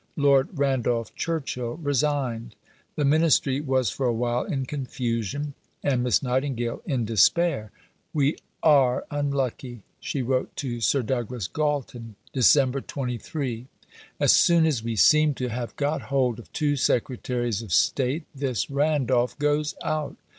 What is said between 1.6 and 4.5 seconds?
resigned. The Ministry was for a while